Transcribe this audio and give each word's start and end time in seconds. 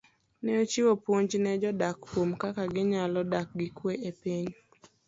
Ne 0.43 0.51
ochiwo 0.63 0.91
puonj 1.03 1.31
ne 1.43 1.51
jodak 1.61 1.97
kuom 2.09 2.29
kaka 2.41 2.63
ginyalo 2.75 3.21
dak 3.31 3.47
gi 3.57 3.67
kwee 3.77 4.01
e 4.09 4.11
piny. 4.21 4.49